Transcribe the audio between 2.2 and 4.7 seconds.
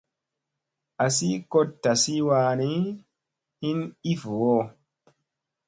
wani, hin i voo.